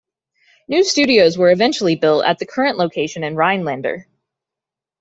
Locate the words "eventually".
1.51-1.95